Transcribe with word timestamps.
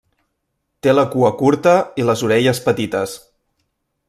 Té 0.87 0.95
la 0.95 1.03
cua 1.11 1.31
curta 1.43 1.75
i 2.03 2.09
les 2.11 2.27
orelles 2.31 2.63
petites. 2.71 3.19